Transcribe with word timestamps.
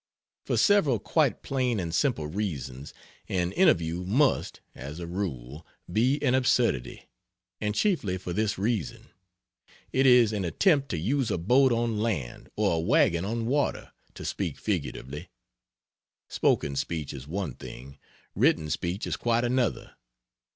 For 0.47 0.57
several 0.57 0.97
quite 0.97 1.43
plain 1.43 1.79
and 1.79 1.93
simple 1.93 2.25
reasons, 2.25 2.91
an 3.29 3.51
"interview" 3.51 4.03
must, 4.03 4.59
as 4.73 4.99
a 4.99 5.05
rule, 5.05 5.63
be 5.93 6.19
an 6.23 6.33
absurdity, 6.33 7.07
and 7.59 7.75
chiefly 7.75 8.17
for 8.17 8.33
this 8.33 8.57
reason 8.57 9.09
It 9.91 10.07
is 10.07 10.33
an 10.33 10.43
attempt 10.43 10.89
to 10.89 10.97
use 10.97 11.29
a 11.29 11.37
boat 11.37 11.71
on 11.71 11.99
land 11.99 12.49
or 12.55 12.77
a 12.77 12.79
wagon 12.79 13.25
on 13.25 13.45
water, 13.45 13.91
to 14.15 14.25
speak 14.25 14.57
figuratively. 14.57 15.29
Spoken 16.27 16.75
speech 16.75 17.13
is 17.13 17.27
one 17.27 17.53
thing, 17.53 17.99
written 18.33 18.71
speech 18.71 19.05
is 19.05 19.15
quite 19.15 19.43
another. 19.43 19.93